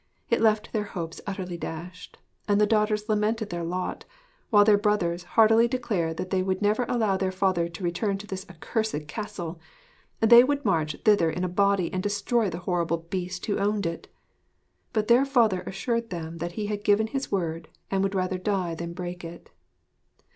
[0.31, 2.17] It left their hopes utterly dashed:
[2.47, 4.03] and the daughters lamented their lot,
[4.49, 8.25] while their brothers hardily declared that they would never allow their father to return to
[8.25, 9.59] this accursed castle
[10.19, 14.07] they would march thither in a body and destroy the horrible Beast who owned it.
[14.91, 18.73] But their father assured them that he had given his word and would rather die
[18.73, 19.51] than break it.